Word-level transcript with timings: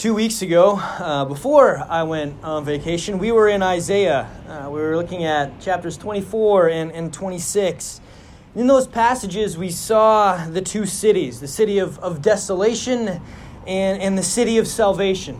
Two 0.00 0.14
weeks 0.14 0.40
ago, 0.40 0.78
uh, 0.78 1.26
before 1.26 1.76
I 1.86 2.04
went 2.04 2.42
on 2.42 2.64
vacation, 2.64 3.18
we 3.18 3.32
were 3.32 3.50
in 3.50 3.62
Isaiah. 3.62 4.30
Uh, 4.48 4.70
we 4.70 4.80
were 4.80 4.96
looking 4.96 5.24
at 5.24 5.60
chapters 5.60 5.98
24 5.98 6.70
and, 6.70 6.90
and 6.92 7.12
26. 7.12 8.00
In 8.54 8.66
those 8.66 8.86
passages, 8.86 9.58
we 9.58 9.68
saw 9.68 10.42
the 10.46 10.62
two 10.62 10.86
cities 10.86 11.40
the 11.40 11.46
city 11.46 11.78
of, 11.78 11.98
of 11.98 12.22
desolation 12.22 13.20
and, 13.66 14.00
and 14.00 14.16
the 14.16 14.22
city 14.22 14.56
of 14.56 14.66
salvation, 14.66 15.38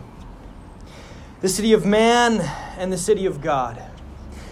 the 1.39 1.49
city 1.49 1.73
of 1.73 1.83
man 1.83 2.39
and 2.77 2.93
the 2.93 2.99
city 2.99 3.25
of 3.25 3.41
God. 3.41 3.81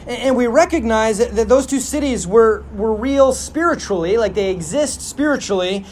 And, 0.07 0.35
we 0.35 0.47
recognize 0.47 1.19
that, 1.19 1.35
that 1.35 1.47
those 1.47 1.67
two 1.67 1.79
cities 1.79 2.25
were, 2.25 2.63
were 2.73 2.95
real 2.95 3.31
spiritually, 3.31 4.17
like 4.17 4.33
they 4.33 4.49
exist 4.49 5.03
spiritually, 5.03 5.85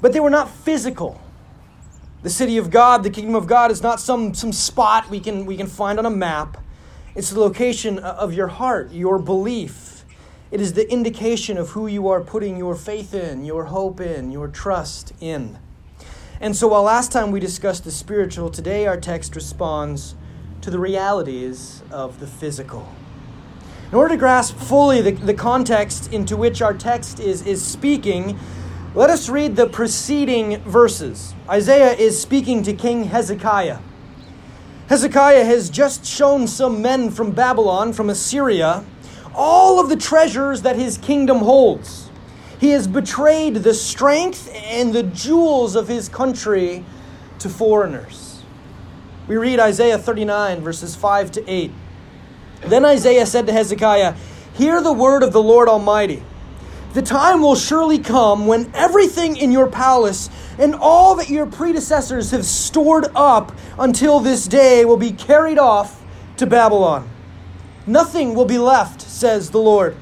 but 0.00 0.12
they 0.12 0.20
were 0.20 0.30
not 0.30 0.48
physical. 0.48 1.20
The 2.24 2.30
city 2.30 2.56
of 2.56 2.70
God, 2.70 3.02
the 3.02 3.10
kingdom 3.10 3.34
of 3.34 3.46
God, 3.46 3.70
is 3.70 3.82
not 3.82 4.00
some, 4.00 4.32
some 4.32 4.50
spot 4.50 5.10
we 5.10 5.20
can, 5.20 5.44
we 5.44 5.58
can 5.58 5.66
find 5.66 5.98
on 5.98 6.06
a 6.06 6.10
map. 6.10 6.56
It's 7.14 7.28
the 7.28 7.38
location 7.38 7.98
of 7.98 8.32
your 8.32 8.46
heart, 8.46 8.92
your 8.92 9.18
belief. 9.18 10.06
It 10.50 10.58
is 10.58 10.72
the 10.72 10.90
indication 10.90 11.58
of 11.58 11.70
who 11.70 11.86
you 11.86 12.08
are 12.08 12.22
putting 12.22 12.56
your 12.56 12.76
faith 12.76 13.12
in, 13.12 13.44
your 13.44 13.66
hope 13.66 14.00
in, 14.00 14.32
your 14.32 14.48
trust 14.48 15.12
in. 15.20 15.58
And 16.40 16.56
so, 16.56 16.68
while 16.68 16.84
last 16.84 17.12
time 17.12 17.30
we 17.30 17.40
discussed 17.40 17.84
the 17.84 17.90
spiritual, 17.90 18.48
today 18.48 18.86
our 18.86 18.98
text 18.98 19.36
responds 19.36 20.14
to 20.62 20.70
the 20.70 20.78
realities 20.78 21.82
of 21.90 22.20
the 22.20 22.26
physical. 22.26 22.88
In 23.90 23.96
order 23.96 24.14
to 24.14 24.18
grasp 24.18 24.56
fully 24.56 25.02
the, 25.02 25.10
the 25.10 25.34
context 25.34 26.10
into 26.10 26.38
which 26.38 26.62
our 26.62 26.72
text 26.72 27.20
is, 27.20 27.46
is 27.46 27.62
speaking, 27.62 28.38
let 28.94 29.10
us 29.10 29.28
read 29.28 29.56
the 29.56 29.66
preceding 29.66 30.60
verses. 30.62 31.34
Isaiah 31.48 31.94
is 31.94 32.20
speaking 32.20 32.62
to 32.62 32.72
King 32.72 33.04
Hezekiah. 33.04 33.78
Hezekiah 34.88 35.44
has 35.44 35.68
just 35.68 36.06
shown 36.06 36.46
some 36.46 36.80
men 36.80 37.10
from 37.10 37.32
Babylon, 37.32 37.92
from 37.92 38.08
Assyria, 38.08 38.84
all 39.34 39.80
of 39.80 39.88
the 39.88 39.96
treasures 39.96 40.62
that 40.62 40.76
his 40.76 40.96
kingdom 40.96 41.38
holds. 41.38 42.08
He 42.60 42.70
has 42.70 42.86
betrayed 42.86 43.56
the 43.56 43.74
strength 43.74 44.48
and 44.54 44.92
the 44.92 45.02
jewels 45.02 45.74
of 45.74 45.88
his 45.88 46.08
country 46.08 46.84
to 47.40 47.48
foreigners. 47.48 48.42
We 49.26 49.36
read 49.36 49.58
Isaiah 49.58 49.98
39, 49.98 50.60
verses 50.60 50.94
5 50.94 51.32
to 51.32 51.50
8. 51.50 51.72
Then 52.66 52.84
Isaiah 52.84 53.26
said 53.26 53.46
to 53.46 53.52
Hezekiah, 53.52 54.14
Hear 54.54 54.80
the 54.80 54.92
word 54.92 55.24
of 55.24 55.32
the 55.32 55.42
Lord 55.42 55.68
Almighty. 55.68 56.22
The 56.94 57.02
time 57.02 57.42
will 57.42 57.56
surely 57.56 57.98
come 57.98 58.46
when 58.46 58.70
everything 58.72 59.36
in 59.36 59.50
your 59.50 59.66
palace 59.66 60.30
and 60.58 60.76
all 60.76 61.16
that 61.16 61.28
your 61.28 61.44
predecessors 61.44 62.30
have 62.30 62.44
stored 62.44 63.08
up 63.16 63.50
until 63.80 64.20
this 64.20 64.46
day 64.46 64.84
will 64.84 64.96
be 64.96 65.10
carried 65.10 65.58
off 65.58 66.00
to 66.36 66.46
Babylon. 66.46 67.10
Nothing 67.84 68.36
will 68.36 68.44
be 68.44 68.58
left, 68.58 69.00
says 69.02 69.50
the 69.50 69.58
Lord. 69.58 69.96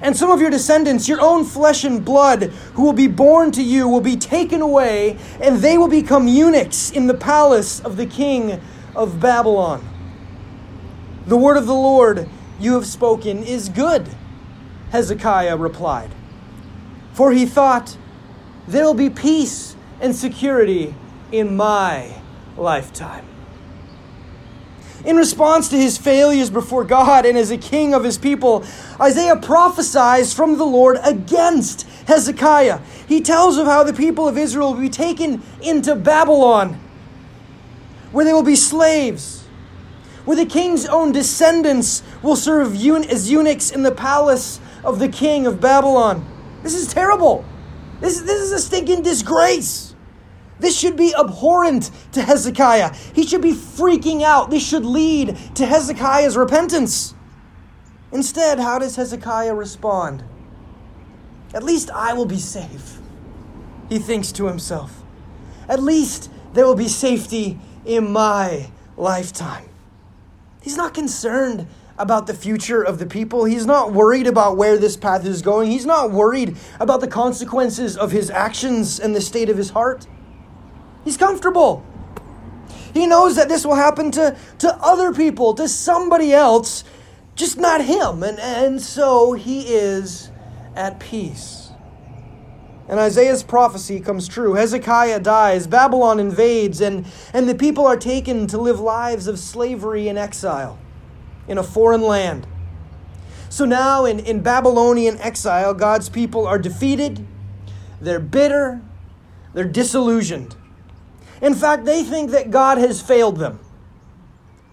And 0.00 0.16
some 0.16 0.30
of 0.30 0.40
your 0.40 0.48
descendants, 0.48 1.08
your 1.08 1.20
own 1.20 1.44
flesh 1.44 1.82
and 1.82 2.04
blood, 2.04 2.44
who 2.74 2.84
will 2.84 2.92
be 2.92 3.08
born 3.08 3.50
to 3.52 3.62
you, 3.62 3.88
will 3.88 4.00
be 4.00 4.16
taken 4.16 4.62
away, 4.62 5.18
and 5.40 5.56
they 5.56 5.76
will 5.76 5.88
become 5.88 6.28
eunuchs 6.28 6.92
in 6.92 7.08
the 7.08 7.14
palace 7.14 7.80
of 7.80 7.96
the 7.96 8.06
king 8.06 8.60
of 8.94 9.18
Babylon. 9.18 9.84
The 11.26 11.36
word 11.36 11.56
of 11.56 11.66
the 11.66 11.74
Lord 11.74 12.28
you 12.60 12.74
have 12.74 12.86
spoken 12.86 13.42
is 13.42 13.68
good, 13.68 14.08
Hezekiah 14.92 15.56
replied. 15.56 16.12
For 17.18 17.32
he 17.32 17.46
thought, 17.46 17.96
there 18.68 18.84
will 18.84 18.94
be 18.94 19.10
peace 19.10 19.74
and 20.00 20.14
security 20.14 20.94
in 21.32 21.56
my 21.56 22.14
lifetime. 22.56 23.26
In 25.04 25.16
response 25.16 25.68
to 25.70 25.76
his 25.76 25.98
failures 25.98 26.48
before 26.48 26.84
God 26.84 27.26
and 27.26 27.36
as 27.36 27.50
a 27.50 27.58
king 27.58 27.92
of 27.92 28.04
his 28.04 28.18
people, 28.18 28.64
Isaiah 29.00 29.34
prophesies 29.34 30.32
from 30.32 30.58
the 30.58 30.64
Lord 30.64 30.96
against 31.02 31.88
Hezekiah. 32.06 32.78
He 33.08 33.20
tells 33.20 33.56
of 33.56 33.66
how 33.66 33.82
the 33.82 33.92
people 33.92 34.28
of 34.28 34.38
Israel 34.38 34.74
will 34.74 34.80
be 34.80 34.88
taken 34.88 35.42
into 35.60 35.96
Babylon, 35.96 36.78
where 38.12 38.24
they 38.24 38.32
will 38.32 38.44
be 38.44 38.54
slaves, 38.54 39.44
where 40.24 40.36
the 40.36 40.46
king's 40.46 40.86
own 40.86 41.10
descendants 41.10 42.04
will 42.22 42.36
serve 42.36 42.76
as 42.76 43.28
eunuchs 43.28 43.72
in 43.72 43.82
the 43.82 43.90
palace 43.90 44.60
of 44.84 45.00
the 45.00 45.08
king 45.08 45.48
of 45.48 45.60
Babylon. 45.60 46.24
This 46.62 46.74
is 46.74 46.92
terrible. 46.92 47.44
This, 48.00 48.20
this 48.20 48.40
is 48.40 48.52
a 48.52 48.58
stinking 48.58 49.02
disgrace. 49.02 49.94
This 50.60 50.76
should 50.76 50.96
be 50.96 51.14
abhorrent 51.14 51.90
to 52.12 52.22
Hezekiah. 52.22 52.94
He 53.14 53.24
should 53.24 53.42
be 53.42 53.52
freaking 53.52 54.22
out. 54.22 54.50
This 54.50 54.66
should 54.66 54.84
lead 54.84 55.36
to 55.54 55.66
Hezekiah's 55.66 56.36
repentance. 56.36 57.14
Instead, 58.10 58.58
how 58.58 58.78
does 58.78 58.96
Hezekiah 58.96 59.54
respond? 59.54 60.24
At 61.54 61.62
least 61.62 61.90
I 61.90 62.12
will 62.12 62.26
be 62.26 62.38
safe, 62.38 62.98
he 63.88 63.98
thinks 63.98 64.32
to 64.32 64.46
himself. 64.46 65.02
At 65.68 65.82
least 65.82 66.30
there 66.54 66.66
will 66.66 66.74
be 66.74 66.88
safety 66.88 67.58
in 67.84 68.10
my 68.10 68.70
lifetime. 68.96 69.68
He's 70.60 70.76
not 70.76 70.92
concerned 70.92 71.66
about 71.98 72.26
the 72.26 72.34
future 72.34 72.82
of 72.82 72.98
the 72.98 73.06
people. 73.06 73.44
He's 73.44 73.66
not 73.66 73.92
worried 73.92 74.26
about 74.26 74.56
where 74.56 74.78
this 74.78 74.96
path 74.96 75.26
is 75.26 75.42
going. 75.42 75.70
He's 75.70 75.86
not 75.86 76.10
worried 76.10 76.56
about 76.80 77.00
the 77.00 77.08
consequences 77.08 77.96
of 77.96 78.12
his 78.12 78.30
actions 78.30 79.00
and 79.00 79.14
the 79.14 79.20
state 79.20 79.48
of 79.48 79.56
his 79.56 79.70
heart. 79.70 80.06
He's 81.04 81.16
comfortable. 81.16 81.84
He 82.94 83.06
knows 83.06 83.36
that 83.36 83.48
this 83.48 83.66
will 83.66 83.74
happen 83.74 84.10
to, 84.12 84.36
to 84.58 84.74
other 84.76 85.12
people, 85.12 85.54
to 85.54 85.68
somebody 85.68 86.32
else, 86.32 86.84
just 87.34 87.58
not 87.58 87.84
him. 87.84 88.22
And, 88.22 88.38
and 88.38 88.80
so 88.80 89.32
he 89.32 89.74
is 89.74 90.30
at 90.74 91.00
peace. 91.00 91.70
And 92.88 92.98
Isaiah's 92.98 93.42
prophecy 93.42 94.00
comes 94.00 94.26
true. 94.26 94.54
Hezekiah 94.54 95.20
dies, 95.20 95.66
Babylon 95.66 96.18
invades, 96.18 96.80
and, 96.80 97.04
and 97.34 97.46
the 97.46 97.54
people 97.54 97.86
are 97.86 97.98
taken 97.98 98.46
to 98.46 98.56
live 98.56 98.80
lives 98.80 99.26
of 99.26 99.38
slavery 99.38 100.08
and 100.08 100.18
exile 100.18 100.78
in 101.48 101.58
a 101.58 101.62
foreign 101.62 102.02
land. 102.02 102.46
So 103.48 103.64
now, 103.64 104.04
in, 104.04 104.20
in 104.20 104.42
Babylonian 104.42 105.18
exile, 105.18 105.72
God's 105.74 106.08
people 106.08 106.46
are 106.46 106.58
defeated, 106.58 107.26
they're 108.00 108.20
bitter, 108.20 108.80
they're 109.54 109.64
disillusioned. 109.64 110.54
In 111.40 111.54
fact, 111.54 111.84
they 111.84 112.02
think 112.02 112.30
that 112.32 112.50
God 112.50 112.78
has 112.78 113.00
failed 113.00 113.38
them. 113.38 113.58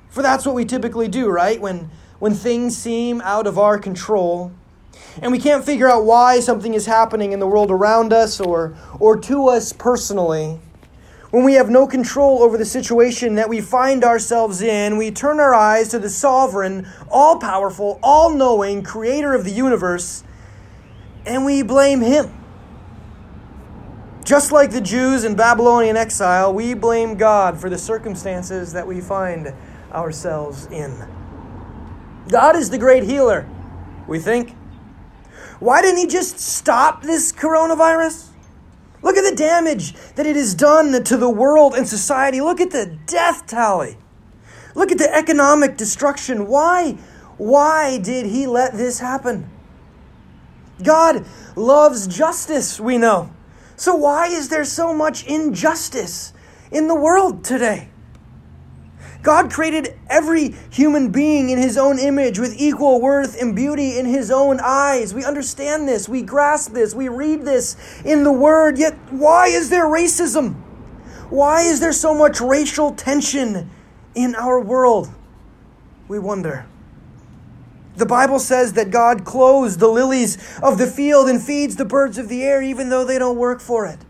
For 0.09 0.21
that's 0.21 0.45
what 0.45 0.55
we 0.55 0.65
typically 0.65 1.07
do, 1.07 1.29
right? 1.29 1.59
When, 1.59 1.89
when 2.19 2.33
things 2.33 2.75
seem 2.77 3.21
out 3.21 3.47
of 3.47 3.57
our 3.57 3.77
control, 3.77 4.51
and 5.21 5.31
we 5.31 5.39
can't 5.39 5.63
figure 5.63 5.89
out 5.89 6.05
why 6.05 6.39
something 6.39 6.73
is 6.73 6.85
happening 6.85 7.31
in 7.31 7.39
the 7.39 7.47
world 7.47 7.71
around 7.71 8.11
us 8.11 8.39
or, 8.39 8.75
or 8.99 9.17
to 9.21 9.47
us 9.47 9.73
personally, 9.73 10.59
when 11.35 11.43
we 11.43 11.55
have 11.55 11.69
no 11.69 11.85
control 11.85 12.41
over 12.41 12.57
the 12.57 12.63
situation 12.63 13.35
that 13.35 13.49
we 13.49 13.59
find 13.59 14.05
ourselves 14.05 14.61
in, 14.61 14.95
we 14.95 15.11
turn 15.11 15.37
our 15.37 15.53
eyes 15.53 15.89
to 15.89 15.99
the 15.99 16.09
sovereign, 16.09 16.87
all 17.11 17.37
powerful, 17.39 17.99
all 18.01 18.29
knowing 18.29 18.81
creator 18.81 19.33
of 19.33 19.43
the 19.43 19.51
universe, 19.51 20.23
and 21.25 21.43
we 21.43 21.61
blame 21.61 21.99
him. 21.99 22.33
Just 24.23 24.53
like 24.53 24.71
the 24.71 24.79
Jews 24.79 25.25
in 25.25 25.35
Babylonian 25.35 25.97
exile, 25.97 26.53
we 26.53 26.73
blame 26.73 27.17
God 27.17 27.59
for 27.59 27.69
the 27.69 27.77
circumstances 27.77 28.71
that 28.71 28.87
we 28.87 29.01
find 29.01 29.53
ourselves 29.91 30.67
in. 30.67 31.05
God 32.29 32.55
is 32.55 32.69
the 32.69 32.77
great 32.77 33.03
healer, 33.03 33.45
we 34.07 34.19
think. 34.19 34.55
Why 35.59 35.81
didn't 35.81 35.97
he 35.97 36.07
just 36.07 36.39
stop 36.39 37.03
this 37.03 37.33
coronavirus? 37.33 38.29
Look 39.05 39.17
at 39.17 39.29
the 39.29 39.35
damage 39.35 39.93
that 40.15 40.25
it 40.25 40.35
has 40.35 40.55
done 40.55 41.03
to 41.03 41.15
the 41.15 41.29
world 41.29 41.75
and 41.75 41.87
society. 41.87 42.41
Look 42.41 42.59
at 42.59 42.71
the 42.71 42.97
death 43.05 43.45
tally. 43.45 43.99
Look 44.73 44.91
at 44.91 44.97
the 44.97 45.13
economic 45.13 45.77
destruction. 45.77 46.47
Why? 46.47 46.93
Why 47.37 47.99
did 47.99 48.25
he 48.25 48.47
let 48.47 48.73
this 48.73 48.99
happen? 48.99 49.47
God 50.81 51.23
loves 51.55 52.07
justice, 52.07 52.79
we 52.79 52.97
know. 52.97 53.29
So 53.75 53.93
why 53.93 54.25
is 54.25 54.49
there 54.49 54.65
so 54.65 54.91
much 54.91 55.23
injustice 55.27 56.33
in 56.71 56.87
the 56.87 56.95
world 56.95 57.43
today? 57.43 57.89
God 59.25 59.51
created 59.51 59.97
every 60.07 60.53
human 60.69 61.09
being 61.09 61.49
in 61.49 61.57
his 61.57 61.79
own 61.79 61.97
image 61.97 62.37
with 62.37 62.53
equal 62.61 63.01
worth 63.01 63.41
and 63.41 63.55
beauty 63.55 63.97
in 63.97 64.05
his 64.05 64.29
own 64.29 64.59
eyes. 64.59 65.15
We 65.15 65.25
understand 65.25 65.87
this, 65.87 66.07
we 66.07 66.21
grasp 66.21 66.73
this, 66.73 66.93
we 66.93 67.09
read 67.09 67.41
this 67.41 67.75
in 68.05 68.23
the 68.23 68.31
Word, 68.31 68.77
yet 68.77 68.93
why 69.09 69.47
is 69.47 69.71
there 69.71 69.85
racism? 69.85 70.53
Why 71.31 71.61
is 71.61 71.79
there 71.79 71.91
so 71.91 72.13
much 72.13 72.39
racial 72.39 72.93
tension 72.93 73.71
in 74.13 74.35
our 74.35 74.59
world? 74.59 75.09
We 76.07 76.19
wonder. 76.19 76.67
The 77.95 78.05
Bible 78.05 78.37
says 78.37 78.73
that 78.73 78.91
God 78.91 79.25
clothes 79.25 79.77
the 79.77 79.87
lilies 79.87 80.37
of 80.61 80.77
the 80.77 80.85
field 80.85 81.29
and 81.29 81.41
feeds 81.41 81.77
the 81.77 81.85
birds 81.85 82.19
of 82.19 82.29
the 82.29 82.43
air 82.43 82.61
even 82.61 82.89
though 82.89 83.03
they 83.03 83.17
don't 83.17 83.37
work 83.37 83.59
for 83.59 83.87
it. 83.87 84.04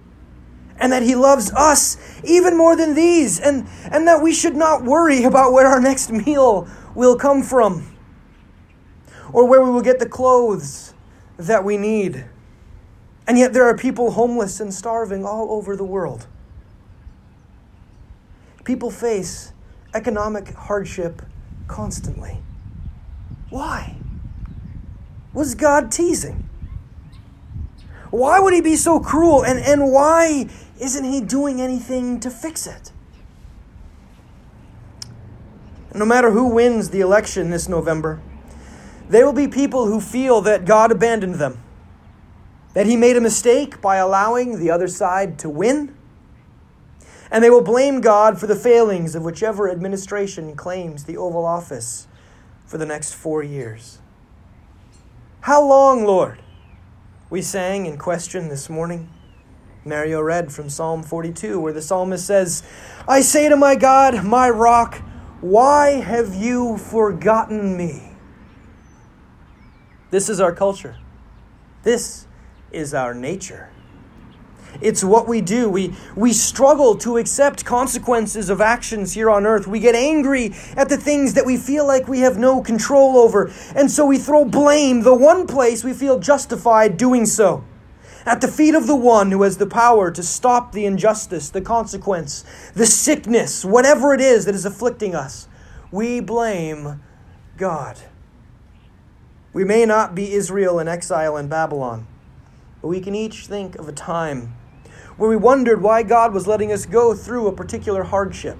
And 0.79 0.91
that 0.91 1.03
He 1.03 1.15
loves 1.15 1.51
us 1.53 1.97
even 2.23 2.57
more 2.57 2.75
than 2.75 2.95
these, 2.95 3.39
and, 3.39 3.67
and 3.91 4.07
that 4.07 4.21
we 4.21 4.33
should 4.33 4.55
not 4.55 4.83
worry 4.83 5.23
about 5.23 5.53
where 5.53 5.67
our 5.67 5.79
next 5.79 6.11
meal 6.11 6.67
will 6.93 7.15
come 7.17 7.43
from 7.43 7.95
or 9.31 9.47
where 9.47 9.61
we 9.61 9.69
will 9.69 9.81
get 9.81 9.99
the 9.99 10.07
clothes 10.07 10.93
that 11.37 11.63
we 11.63 11.77
need. 11.77 12.25
And 13.27 13.37
yet, 13.37 13.53
there 13.53 13.65
are 13.65 13.75
people 13.75 14.11
homeless 14.11 14.59
and 14.59 14.73
starving 14.73 15.25
all 15.25 15.51
over 15.51 15.75
the 15.75 15.83
world. 15.83 16.27
People 18.63 18.91
face 18.91 19.51
economic 19.93 20.49
hardship 20.53 21.21
constantly. 21.67 22.39
Why? 23.49 23.95
Was 25.33 25.55
God 25.55 25.91
teasing? 25.91 26.47
Why 28.11 28.39
would 28.39 28.53
he 28.53 28.61
be 28.61 28.75
so 28.75 28.99
cruel? 28.99 29.43
And, 29.43 29.59
and 29.59 29.91
why 29.91 30.49
isn't 30.79 31.03
he 31.03 31.21
doing 31.21 31.61
anything 31.61 32.19
to 32.19 32.29
fix 32.29 32.67
it? 32.67 32.91
No 35.93 36.05
matter 36.05 36.31
who 36.31 36.49
wins 36.49 36.89
the 36.89 36.99
election 36.99 37.49
this 37.49 37.69
November, 37.69 38.21
there 39.07 39.25
will 39.25 39.33
be 39.33 39.47
people 39.47 39.85
who 39.85 40.01
feel 40.01 40.41
that 40.41 40.65
God 40.65 40.91
abandoned 40.91 41.35
them, 41.35 41.61
that 42.73 42.85
he 42.85 42.97
made 42.97 43.15
a 43.15 43.21
mistake 43.21 43.81
by 43.81 43.95
allowing 43.97 44.59
the 44.59 44.69
other 44.69 44.87
side 44.87 45.39
to 45.39 45.49
win, 45.49 45.95
and 47.31 47.43
they 47.43 47.49
will 47.49 47.61
blame 47.61 48.01
God 48.01 48.39
for 48.39 48.47
the 48.47 48.55
failings 48.55 49.15
of 49.15 49.23
whichever 49.23 49.69
administration 49.69 50.55
claims 50.55 51.05
the 51.05 51.17
Oval 51.17 51.45
Office 51.45 52.07
for 52.65 52.77
the 52.77 52.85
next 52.85 53.13
four 53.13 53.41
years. 53.41 53.99
How 55.41 55.63
long, 55.63 56.03
Lord? 56.03 56.41
We 57.29 57.41
sang 57.41 57.85
in 57.85 57.97
question 57.97 58.49
this 58.49 58.69
morning. 58.69 59.09
Mario 59.87 60.19
read 60.19 60.51
from 60.51 60.67
Psalm 60.67 61.03
42, 61.03 61.59
where 61.59 61.71
the 61.71 61.81
psalmist 61.81 62.25
says, 62.25 62.63
I 63.07 63.21
say 63.21 63.49
to 63.49 63.55
my 63.55 63.75
God, 63.75 64.25
my 64.25 64.49
rock, 64.49 64.95
why 65.41 66.01
have 66.01 66.33
you 66.33 66.79
forgotten 66.79 67.77
me? 67.77 68.11
This 70.09 70.27
is 70.27 70.41
our 70.41 70.51
culture. 70.51 70.97
This 71.83 72.25
is 72.71 72.95
our 72.95 73.13
nature. 73.13 73.69
It's 74.81 75.03
what 75.03 75.27
we 75.27 75.39
do. 75.41 75.69
We, 75.69 75.93
we 76.15 76.33
struggle 76.33 76.95
to 76.97 77.17
accept 77.17 77.63
consequences 77.63 78.49
of 78.49 78.61
actions 78.61 79.13
here 79.13 79.29
on 79.29 79.45
earth. 79.45 79.67
We 79.67 79.79
get 79.79 79.93
angry 79.93 80.55
at 80.75 80.89
the 80.89 80.97
things 80.97 81.35
that 81.35 81.45
we 81.45 81.57
feel 81.57 81.85
like 81.85 82.07
we 82.07 82.21
have 82.21 82.39
no 82.39 82.59
control 82.63 83.17
over. 83.17 83.51
And 83.75 83.91
so 83.91 84.03
we 84.07 84.17
throw 84.17 84.45
blame, 84.45 85.01
the 85.01 85.13
one 85.13 85.45
place 85.45 85.83
we 85.83 85.93
feel 85.93 86.17
justified 86.17 86.97
doing 86.97 87.27
so, 87.27 87.63
at 88.25 88.41
the 88.41 88.47
feet 88.47 88.73
of 88.73 88.87
the 88.87 88.95
one 88.95 89.31
who 89.31 89.43
has 89.43 89.57
the 89.57 89.67
power 89.67 90.09
to 90.09 90.23
stop 90.23 90.71
the 90.71 90.85
injustice, 90.85 91.49
the 91.49 91.61
consequence, 91.61 92.43
the 92.73 92.85
sickness, 92.85 93.63
whatever 93.63 94.13
it 94.13 94.21
is 94.21 94.45
that 94.45 94.55
is 94.55 94.65
afflicting 94.65 95.13
us. 95.13 95.47
We 95.91 96.19
blame 96.19 97.01
God. 97.57 97.99
We 99.53 99.63
may 99.63 99.85
not 99.85 100.15
be 100.15 100.33
Israel 100.33 100.79
in 100.79 100.87
exile 100.87 101.37
in 101.37 101.47
Babylon, 101.47 102.07
but 102.81 102.87
we 102.87 102.99
can 102.99 103.15
each 103.15 103.47
think 103.47 103.75
of 103.75 103.87
a 103.87 103.93
time 103.93 104.55
where 105.17 105.29
we 105.29 105.37
wondered 105.37 105.81
why 105.81 106.03
God 106.03 106.33
was 106.33 106.47
letting 106.47 106.71
us 106.71 106.85
go 106.85 107.13
through 107.13 107.47
a 107.47 107.53
particular 107.53 108.03
hardship. 108.03 108.57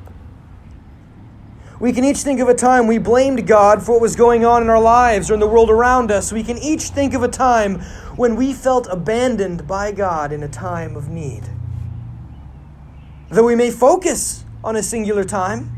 We 1.77 1.91
can 1.91 2.05
each 2.05 2.19
think 2.19 2.39
of 2.39 2.47
a 2.47 2.53
time 2.53 2.87
we 2.87 2.97
blamed 2.97 3.45
God 3.45 3.83
for 3.83 3.93
what 3.93 4.01
was 4.01 4.15
going 4.15 4.45
on 4.45 4.61
in 4.61 4.69
our 4.69 4.79
lives 4.79 5.29
or 5.29 5.33
in 5.33 5.41
the 5.41 5.47
world 5.47 5.69
around 5.69 6.09
us. 6.09 6.31
We 6.31 6.43
can 6.43 6.57
each 6.57 6.83
think 6.83 7.13
of 7.13 7.21
a 7.21 7.27
time 7.27 7.83
when 8.15 8.35
we 8.35 8.53
felt 8.53 8.87
abandoned 8.89 9.67
by 9.67 9.91
God 9.91 10.31
in 10.31 10.41
a 10.43 10.47
time 10.47 10.95
of 10.95 11.09
need. 11.09 11.43
Though 13.29 13.45
we 13.45 13.55
may 13.55 13.71
focus 13.71 14.45
on 14.63 14.75
a 14.75 14.83
singular 14.83 15.23
time, 15.23 15.71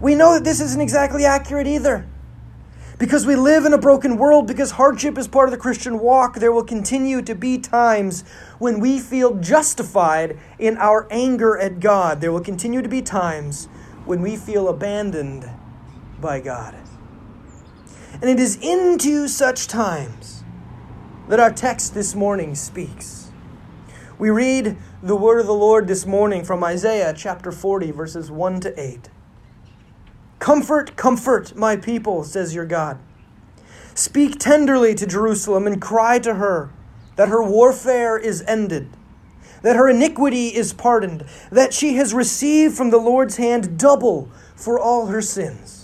we 0.00 0.14
know 0.14 0.34
that 0.34 0.44
this 0.44 0.60
isn't 0.60 0.80
exactly 0.80 1.24
accurate 1.24 1.66
either. 1.66 2.06
Because 2.98 3.24
we 3.24 3.34
live 3.34 3.64
in 3.64 3.72
a 3.72 3.78
broken 3.78 4.18
world, 4.18 4.46
because 4.46 4.72
hardship 4.72 5.16
is 5.16 5.26
part 5.26 5.48
of 5.48 5.52
the 5.52 5.58
Christian 5.58 6.00
walk, 6.00 6.36
there 6.36 6.52
will 6.52 6.64
continue 6.64 7.22
to 7.22 7.34
be 7.34 7.56
times 7.56 8.24
when 8.58 8.78
we 8.78 8.98
feel 8.98 9.36
justified 9.36 10.38
in 10.58 10.76
our 10.76 11.06
anger 11.10 11.56
at 11.56 11.80
God. 11.80 12.20
There 12.20 12.30
will 12.30 12.42
continue 12.42 12.82
to 12.82 12.88
be 12.88 13.00
times 13.00 13.66
when 14.04 14.20
we 14.20 14.36
feel 14.36 14.68
abandoned 14.68 15.48
by 16.20 16.40
God. 16.40 16.74
And 18.20 18.24
it 18.24 18.38
is 18.38 18.56
into 18.56 19.28
such 19.28 19.66
times 19.66 20.39
that 21.30 21.38
our 21.38 21.52
text 21.52 21.94
this 21.94 22.16
morning 22.16 22.56
speaks. 22.56 23.30
We 24.18 24.30
read 24.30 24.76
the 25.00 25.14
word 25.14 25.38
of 25.38 25.46
the 25.46 25.54
Lord 25.54 25.86
this 25.86 26.04
morning 26.04 26.44
from 26.44 26.64
Isaiah 26.64 27.14
chapter 27.16 27.52
40, 27.52 27.92
verses 27.92 28.32
1 28.32 28.58
to 28.62 28.80
8. 28.80 29.08
Comfort, 30.40 30.96
comfort 30.96 31.54
my 31.54 31.76
people, 31.76 32.24
says 32.24 32.52
your 32.52 32.64
God. 32.66 32.98
Speak 33.94 34.40
tenderly 34.40 34.92
to 34.96 35.06
Jerusalem 35.06 35.68
and 35.68 35.80
cry 35.80 36.18
to 36.18 36.34
her 36.34 36.72
that 37.14 37.28
her 37.28 37.44
warfare 37.44 38.18
is 38.18 38.42
ended, 38.48 38.88
that 39.62 39.76
her 39.76 39.88
iniquity 39.88 40.48
is 40.48 40.72
pardoned, 40.72 41.24
that 41.52 41.72
she 41.72 41.94
has 41.94 42.12
received 42.12 42.76
from 42.76 42.90
the 42.90 42.98
Lord's 42.98 43.36
hand 43.36 43.78
double 43.78 44.28
for 44.56 44.80
all 44.80 45.06
her 45.06 45.22
sins. 45.22 45.79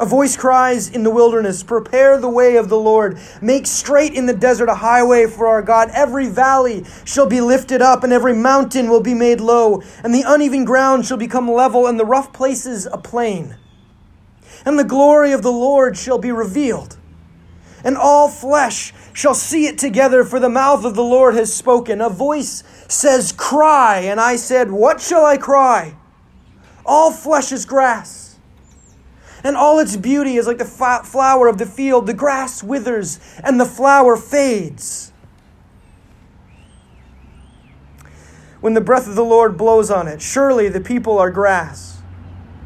A 0.00 0.06
voice 0.06 0.36
cries 0.36 0.88
in 0.88 1.02
the 1.02 1.10
wilderness, 1.10 1.64
Prepare 1.64 2.18
the 2.18 2.28
way 2.28 2.56
of 2.56 2.68
the 2.68 2.78
Lord. 2.78 3.18
Make 3.42 3.66
straight 3.66 4.12
in 4.12 4.26
the 4.26 4.32
desert 4.32 4.68
a 4.68 4.76
highway 4.76 5.26
for 5.26 5.48
our 5.48 5.60
God. 5.60 5.90
Every 5.92 6.28
valley 6.28 6.84
shall 7.04 7.26
be 7.26 7.40
lifted 7.40 7.82
up, 7.82 8.04
and 8.04 8.12
every 8.12 8.34
mountain 8.34 8.88
will 8.88 9.00
be 9.00 9.14
made 9.14 9.40
low, 9.40 9.82
and 10.04 10.14
the 10.14 10.22
uneven 10.24 10.64
ground 10.64 11.04
shall 11.04 11.16
become 11.16 11.50
level, 11.50 11.88
and 11.88 11.98
the 11.98 12.04
rough 12.04 12.32
places 12.32 12.86
a 12.86 12.96
plain. 12.96 13.56
And 14.64 14.78
the 14.78 14.84
glory 14.84 15.32
of 15.32 15.42
the 15.42 15.52
Lord 15.52 15.96
shall 15.96 16.18
be 16.18 16.30
revealed, 16.30 16.96
and 17.82 17.96
all 17.96 18.28
flesh 18.28 18.94
shall 19.12 19.34
see 19.34 19.66
it 19.66 19.78
together, 19.78 20.22
for 20.22 20.38
the 20.38 20.48
mouth 20.48 20.84
of 20.84 20.94
the 20.94 21.02
Lord 21.02 21.34
has 21.34 21.52
spoken. 21.52 22.00
A 22.00 22.08
voice 22.08 22.62
says, 22.86 23.32
Cry. 23.32 23.98
And 24.02 24.20
I 24.20 24.36
said, 24.36 24.70
What 24.70 25.00
shall 25.00 25.24
I 25.24 25.38
cry? 25.38 25.96
All 26.86 27.10
flesh 27.10 27.50
is 27.50 27.64
grass 27.64 28.27
and 29.48 29.56
all 29.56 29.78
its 29.78 29.96
beauty 29.96 30.36
is 30.36 30.46
like 30.46 30.58
the 30.58 30.66
flower 30.66 31.48
of 31.48 31.56
the 31.56 31.64
field. 31.64 32.06
The 32.06 32.12
grass 32.12 32.62
withers 32.62 33.18
and 33.42 33.58
the 33.58 33.64
flower 33.64 34.14
fades. 34.14 35.10
When 38.60 38.74
the 38.74 38.82
breath 38.82 39.08
of 39.08 39.14
the 39.14 39.24
Lord 39.24 39.56
blows 39.56 39.90
on 39.90 40.06
it, 40.06 40.20
surely 40.20 40.68
the 40.68 40.82
people 40.82 41.18
are 41.18 41.30
grass. 41.30 42.02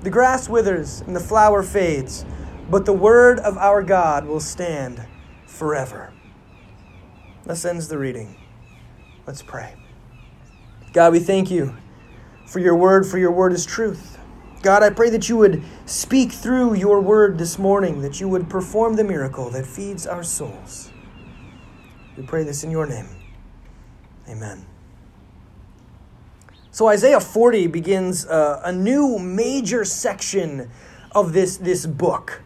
The 0.02 0.10
grass 0.10 0.48
withers 0.48 1.02
and 1.02 1.14
the 1.14 1.20
flower 1.20 1.62
fades, 1.62 2.24
but 2.68 2.84
the 2.84 2.92
word 2.92 3.38
of 3.38 3.56
our 3.58 3.84
God 3.84 4.26
will 4.26 4.40
stand 4.40 5.06
forever. 5.46 6.12
Thus 7.44 7.64
ends 7.64 7.86
the 7.86 7.98
reading. 7.98 8.34
Let's 9.24 9.42
pray. 9.42 9.76
God, 10.92 11.12
we 11.12 11.20
thank 11.20 11.48
you 11.48 11.76
for 12.44 12.58
your 12.58 12.74
word, 12.74 13.06
for 13.06 13.18
your 13.18 13.30
word 13.30 13.52
is 13.52 13.64
truth. 13.64 14.18
God, 14.62 14.84
I 14.84 14.90
pray 14.90 15.10
that 15.10 15.28
you 15.28 15.36
would 15.38 15.62
speak 15.86 16.30
through 16.30 16.74
your 16.74 17.00
word 17.00 17.36
this 17.36 17.58
morning, 17.58 18.00
that 18.02 18.20
you 18.20 18.28
would 18.28 18.48
perform 18.48 18.94
the 18.94 19.02
miracle 19.02 19.50
that 19.50 19.66
feeds 19.66 20.06
our 20.06 20.22
souls. 20.22 20.90
We 22.16 22.22
pray 22.22 22.44
this 22.44 22.62
in 22.62 22.70
your 22.70 22.86
name. 22.86 23.08
Amen. 24.28 24.64
So, 26.70 26.86
Isaiah 26.86 27.20
40 27.20 27.66
begins 27.66 28.24
uh, 28.26 28.62
a 28.64 28.72
new 28.72 29.18
major 29.18 29.84
section 29.84 30.70
of 31.10 31.32
this, 31.32 31.56
this 31.56 31.84
book. 31.84 32.40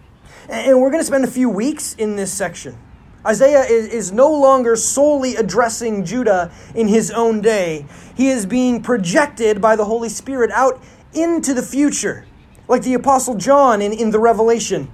And 0.49 0.81
we're 0.81 0.91
going 0.91 1.03
to 1.03 1.07
spend 1.07 1.25
a 1.25 1.31
few 1.31 1.51
weeks 1.51 1.95
in 1.95 2.17
this 2.17 2.33
section. 2.33 2.79
Isaiah 3.27 3.65
is, 3.65 3.89
is 3.89 4.13
no 4.13 4.31
longer 4.31 4.77
solely 4.77 5.35
addressing 5.35 6.05
Judah 6.05 6.53
in 6.75 6.89
his 6.89 7.11
own 7.11 7.41
day. 7.41 7.85
He 8.17 8.29
is 8.29 8.47
being 8.47 8.83
projected 8.83 9.61
by 9.61 9.77
the 9.77 9.85
Holy 9.85 10.09
Spirit 10.09 10.51
out 10.53 10.81
into 11.17 11.55
the 11.55 11.63
future, 11.63 12.27
like 12.69 12.83
the 12.83 12.95
Apostle 12.95 13.35
John 13.37 13.81
in, 13.81 13.93
in 13.93 14.11
the 14.11 14.19
Revelation. 14.19 14.91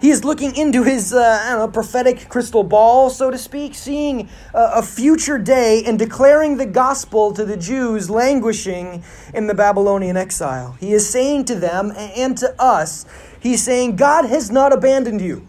He 0.00 0.10
is 0.10 0.24
looking 0.24 0.54
into 0.56 0.82
his 0.82 1.14
uh, 1.14 1.56
know, 1.56 1.68
prophetic 1.68 2.28
crystal 2.28 2.62
ball, 2.62 3.08
so 3.08 3.30
to 3.30 3.38
speak, 3.38 3.74
seeing 3.74 4.28
a, 4.52 4.72
a 4.74 4.82
future 4.82 5.38
day 5.38 5.82
and 5.84 5.98
declaring 5.98 6.58
the 6.58 6.66
gospel 6.66 7.32
to 7.32 7.44
the 7.44 7.56
Jews 7.56 8.10
languishing 8.10 9.02
in 9.32 9.46
the 9.46 9.54
Babylonian 9.54 10.16
exile. 10.16 10.76
He 10.80 10.92
is 10.92 11.08
saying 11.08 11.46
to 11.46 11.54
them 11.54 11.92
and 11.96 12.36
to 12.38 12.54
us, 12.60 13.06
He's 13.40 13.62
saying, 13.62 13.96
God 13.96 14.26
has 14.26 14.50
not 14.50 14.72
abandoned 14.72 15.20
you. 15.20 15.46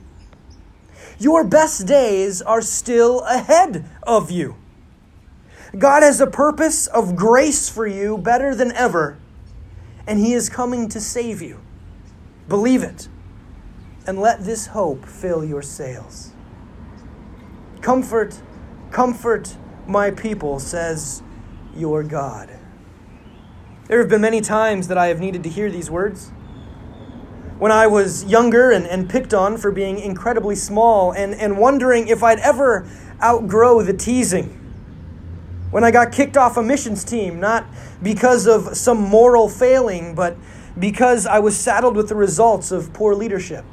Your 1.19 1.43
best 1.43 1.87
days 1.87 2.41
are 2.41 2.61
still 2.61 3.21
ahead 3.21 3.85
of 4.03 4.29
you. 4.29 4.55
God 5.77 6.03
has 6.03 6.21
a 6.21 6.27
purpose 6.27 6.87
of 6.87 7.15
grace 7.15 7.67
for 7.69 7.87
you 7.87 8.17
better 8.17 8.55
than 8.55 8.71
ever 8.71 9.17
and 10.07 10.19
He 10.19 10.33
is 10.33 10.49
coming 10.49 10.89
to 10.89 10.99
save 10.99 11.41
you. 11.41 11.59
Believe 12.47 12.81
it, 12.81 13.09
and 14.07 14.19
let 14.19 14.45
this 14.45 14.67
hope 14.67 15.05
fill 15.05 15.43
your 15.43 15.61
sails. 15.61 16.31
Comfort, 17.81 18.41
comfort 18.89 19.55
my 19.85 20.11
people, 20.11 20.59
says 20.59 21.21
your 21.75 22.03
God. 22.03 22.49
There 23.87 23.99
have 23.99 24.09
been 24.09 24.21
many 24.21 24.41
times 24.41 24.87
that 24.87 24.97
I 24.97 25.07
have 25.07 25.19
needed 25.19 25.43
to 25.43 25.49
hear 25.49 25.69
these 25.69 25.89
words. 25.91 26.31
When 27.57 27.71
I 27.71 27.87
was 27.87 28.25
younger 28.25 28.71
and, 28.71 28.85
and 28.85 29.09
picked 29.09 29.33
on 29.33 29.57
for 29.57 29.71
being 29.71 29.99
incredibly 29.99 30.55
small 30.55 31.11
and, 31.11 31.33
and 31.33 31.57
wondering 31.57 32.07
if 32.07 32.21
I'd 32.21 32.39
ever 32.39 32.87
outgrow 33.21 33.81
the 33.81 33.93
teasing. 33.93 34.56
When 35.71 35.83
I 35.83 35.91
got 35.91 36.11
kicked 36.11 36.37
off 36.37 36.57
a 36.57 36.63
missions 36.63 37.03
team, 37.03 37.39
not 37.39 37.65
because 38.01 38.47
of 38.47 38.77
some 38.77 39.01
moral 39.01 39.49
failing, 39.49 40.15
but 40.15 40.37
because 40.79 41.25
I 41.25 41.39
was 41.39 41.57
saddled 41.57 41.95
with 41.95 42.09
the 42.09 42.15
results 42.15 42.71
of 42.71 42.93
poor 42.93 43.13
leadership 43.13 43.65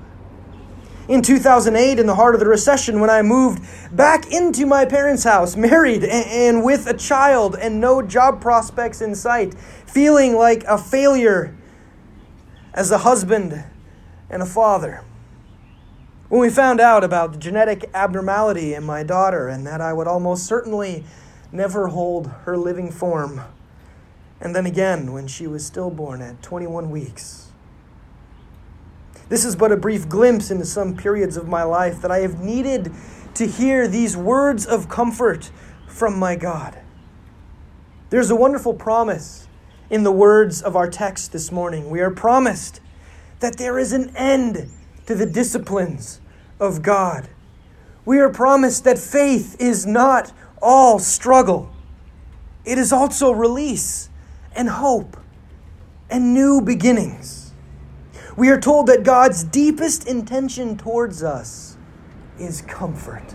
in 1.08 1.22
2008 1.22 1.98
in 1.98 2.06
the 2.06 2.14
heart 2.14 2.34
of 2.34 2.40
the 2.40 2.46
recession 2.46 3.00
when 3.00 3.10
I 3.10 3.22
moved 3.22 3.62
back 3.94 4.32
into 4.32 4.66
my 4.66 4.84
parents' 4.84 5.24
house, 5.24 5.56
married 5.56 6.04
and, 6.04 6.64
with 6.64 6.86
a 6.86 6.94
child 6.94 7.56
and 7.56 7.80
no 7.80 8.02
job 8.02 8.40
prospects 8.40 9.02
in 9.02 9.14
sight, 9.14 9.54
feeling 9.86 10.34
like 10.34 10.64
a 10.64 10.78
failure 10.78 11.56
as 12.72 12.90
a 12.90 12.98
husband 12.98 13.64
and 14.30 14.42
a 14.42 14.46
father. 14.46 15.04
When 16.28 16.40
we 16.40 16.50
found 16.50 16.80
out 16.80 17.04
about 17.04 17.32
the 17.32 17.38
genetic 17.38 17.90
abnormality 17.92 18.74
in 18.74 18.82
my 18.82 19.02
daughter 19.02 19.48
and 19.48 19.66
that 19.66 19.80
I 19.80 19.92
would 19.92 20.08
almost 20.08 20.46
certainly 20.46 21.04
never 21.54 21.88
hold 21.88 22.26
her 22.44 22.58
living 22.58 22.90
form. 22.90 23.40
And 24.40 24.54
then 24.54 24.66
again, 24.66 25.12
when 25.12 25.28
she 25.28 25.46
was 25.46 25.64
stillborn 25.64 26.20
at 26.20 26.42
21 26.42 26.90
weeks. 26.90 27.52
This 29.28 29.44
is 29.44 29.56
but 29.56 29.72
a 29.72 29.76
brief 29.76 30.08
glimpse 30.08 30.50
into 30.50 30.66
some 30.66 30.96
periods 30.96 31.36
of 31.36 31.48
my 31.48 31.62
life 31.62 32.02
that 32.02 32.10
I 32.10 32.18
have 32.18 32.40
needed 32.40 32.92
to 33.34 33.46
hear 33.46 33.88
these 33.88 34.16
words 34.16 34.66
of 34.66 34.88
comfort 34.88 35.50
from 35.86 36.18
my 36.18 36.36
God. 36.36 36.78
There's 38.10 38.30
a 38.30 38.36
wonderful 38.36 38.74
promise 38.74 39.48
in 39.88 40.02
the 40.02 40.12
words 40.12 40.60
of 40.60 40.76
our 40.76 40.90
text 40.90 41.32
this 41.32 41.50
morning. 41.50 41.88
We 41.88 42.00
are 42.00 42.10
promised 42.10 42.80
that 43.40 43.56
there 43.56 43.78
is 43.78 43.92
an 43.92 44.14
end 44.16 44.70
to 45.06 45.14
the 45.14 45.26
disciplines 45.26 46.20
of 46.60 46.82
God. 46.82 47.28
We 48.04 48.18
are 48.18 48.28
promised 48.28 48.84
that 48.84 48.98
faith 48.98 49.56
is 49.58 49.86
not 49.86 50.32
all 50.64 50.98
struggle, 50.98 51.70
it 52.64 52.78
is 52.78 52.92
also 52.92 53.30
release 53.30 54.08
and 54.56 54.68
hope 54.68 55.16
and 56.10 56.34
new 56.34 56.60
beginnings 56.60 57.44
we 58.36 58.48
are 58.48 58.60
told 58.60 58.88
that 58.88 59.04
God's 59.04 59.44
deepest 59.44 60.08
intention 60.08 60.76
towards 60.76 61.22
us 61.22 61.76
is 62.38 62.62
comfort. 62.62 63.34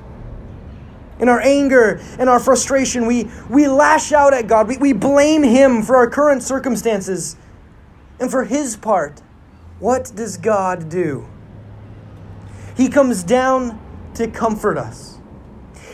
In 1.19 1.29
our 1.29 1.39
anger 1.41 1.99
and 2.17 2.29
our 2.29 2.39
frustration, 2.39 3.05
we, 3.05 3.29
we 3.49 3.67
lash 3.67 4.11
out 4.11 4.33
at 4.33 4.47
God. 4.47 4.67
We, 4.67 4.77
we 4.77 4.93
blame 4.93 5.43
Him 5.43 5.83
for 5.83 5.95
our 5.95 6.09
current 6.09 6.43
circumstances. 6.43 7.35
And 8.19 8.29
for 8.29 8.43
His 8.45 8.75
part, 8.75 9.21
what 9.79 10.11
does 10.15 10.37
God 10.37 10.89
do? 10.89 11.27
He 12.75 12.89
comes 12.89 13.23
down 13.23 13.79
to 14.15 14.27
comfort 14.27 14.77
us. 14.77 15.18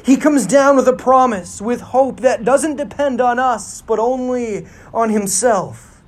He 0.05 0.17
comes 0.17 0.45
down 0.45 0.75
with 0.75 0.87
a 0.87 0.93
promise, 0.93 1.59
with 1.59 1.81
hope 1.81 2.19
that 2.19 2.45
doesn't 2.45 2.75
depend 2.75 3.19
on 3.19 3.39
us, 3.39 3.81
but 3.81 3.97
only 3.97 4.67
on 4.93 5.09
Himself. 5.09 6.03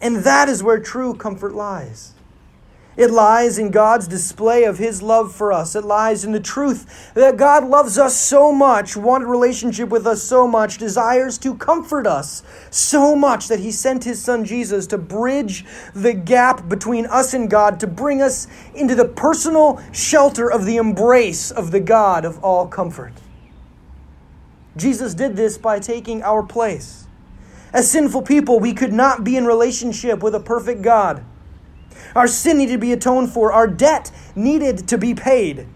And 0.00 0.24
that 0.24 0.48
is 0.48 0.62
where 0.62 0.80
true 0.80 1.12
comfort 1.12 1.54
lies. 1.54 2.14
It 2.98 3.12
lies 3.12 3.60
in 3.60 3.70
God's 3.70 4.08
display 4.08 4.64
of 4.64 4.78
His 4.78 5.02
love 5.02 5.32
for 5.32 5.52
us. 5.52 5.76
It 5.76 5.84
lies 5.84 6.24
in 6.24 6.32
the 6.32 6.40
truth 6.40 7.14
that 7.14 7.36
God 7.36 7.64
loves 7.64 7.96
us 7.96 8.16
so 8.16 8.50
much, 8.50 8.96
wanted 8.96 9.26
relationship 9.26 9.88
with 9.88 10.04
us 10.04 10.20
so 10.20 10.48
much, 10.48 10.78
desires 10.78 11.38
to 11.38 11.54
comfort 11.54 12.08
us 12.08 12.42
so 12.70 13.14
much 13.14 13.46
that 13.46 13.60
He 13.60 13.70
sent 13.70 14.02
His 14.02 14.20
Son 14.20 14.44
Jesus 14.44 14.88
to 14.88 14.98
bridge 14.98 15.64
the 15.94 16.12
gap 16.12 16.68
between 16.68 17.06
us 17.06 17.34
and 17.34 17.48
God, 17.48 17.78
to 17.78 17.86
bring 17.86 18.20
us 18.20 18.48
into 18.74 18.96
the 18.96 19.04
personal 19.04 19.80
shelter 19.92 20.50
of 20.50 20.64
the 20.64 20.76
embrace 20.76 21.52
of 21.52 21.70
the 21.70 21.80
God 21.80 22.24
of 22.24 22.42
all 22.42 22.66
comfort. 22.66 23.12
Jesus 24.76 25.14
did 25.14 25.36
this 25.36 25.56
by 25.56 25.78
taking 25.78 26.24
our 26.24 26.42
place. 26.42 27.06
As 27.72 27.88
sinful 27.88 28.22
people, 28.22 28.58
we 28.58 28.74
could 28.74 28.92
not 28.92 29.22
be 29.22 29.36
in 29.36 29.44
relationship 29.44 30.20
with 30.20 30.34
a 30.34 30.40
perfect 30.40 30.82
God. 30.82 31.24
Our 32.14 32.26
sin 32.26 32.58
needed 32.58 32.72
to 32.72 32.78
be 32.78 32.92
atoned 32.92 33.30
for, 33.30 33.52
our 33.52 33.66
debt 33.66 34.10
needed 34.34 34.88
to 34.88 34.98
be 34.98 35.14
paid. 35.14 35.66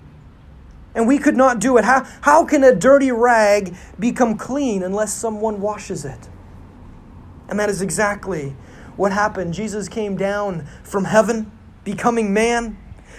And 0.95 1.09
we 1.09 1.19
could 1.19 1.37
not 1.37 1.59
do 1.59 1.79
it. 1.79 1.85
How, 1.85 2.05
how 2.21 2.45
can 2.45 2.63
a 2.65 2.75
dirty 2.75 3.11
rag 3.11 3.75
become 3.99 4.37
clean 4.37 4.83
unless 4.83 5.13
someone 5.13 5.61
washes 5.61 6.05
it? 6.05 6.29
And 7.49 7.59
that 7.59 7.71
is 7.71 7.81
exactly 7.81 8.55
what 8.97 9.13
happened. 9.13 9.55
Jesus 9.55 9.89
came 9.89 10.17
down 10.17 10.67
from 10.83 11.05
heaven, 11.05 11.51
becoming 11.83 12.33
man, 12.33 12.77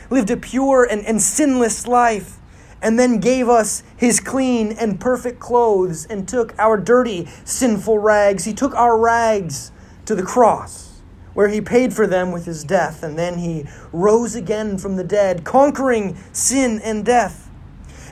lived 0.10 0.29
a 0.29 0.38
pure 0.38 0.88
and, 0.89 1.05
and 1.05 1.22
sinless 1.22 1.88
life 1.88 2.39
and 2.83 3.00
then 3.00 3.19
gave 3.19 3.48
us 3.48 3.81
his 3.95 4.19
clean 4.19 4.74
and 4.74 5.00
perfect 5.00 5.39
clothes 5.39 6.05
and 6.05 6.27
took 6.27 6.53
our 6.60 6.77
dirty, 6.77 7.27
sinful 7.45 7.98
rags. 7.98 8.43
He 8.43 8.53
took 8.53 8.75
our 8.75 8.98
rags 8.98 9.72
to 10.05 10.13
the 10.13 10.22
cross, 10.22 10.92
where 11.33 11.47
he 11.47 11.61
paid 11.61 11.93
for 11.93 12.05
them 12.05 12.31
with 12.31 12.45
his 12.45 12.63
death, 12.63 13.03
and 13.03 13.17
then 13.17 13.39
he 13.39 13.65
rose 13.91 14.35
again 14.35 14.77
from 14.77 14.95
the 14.95 15.03
dead, 15.03 15.43
conquering 15.43 16.17
sin 16.31 16.79
and 16.83 17.05
death. 17.05 17.49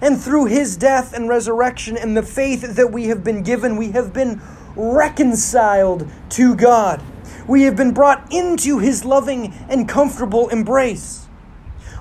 And 0.01 0.19
through 0.19 0.45
his 0.45 0.77
death 0.77 1.13
and 1.13 1.29
resurrection 1.29 1.95
and 1.95 2.17
the 2.17 2.23
faith 2.23 2.75
that 2.75 2.91
we 2.91 3.05
have 3.05 3.23
been 3.23 3.43
given, 3.43 3.77
we 3.77 3.91
have 3.91 4.13
been 4.13 4.41
reconciled 4.75 6.09
to 6.29 6.55
God. 6.55 7.01
We 7.47 7.63
have 7.63 7.75
been 7.75 7.93
brought 7.93 8.31
into 8.33 8.79
his 8.79 9.05
loving 9.05 9.53
and 9.69 9.87
comfortable 9.87 10.49
embrace. 10.49 11.27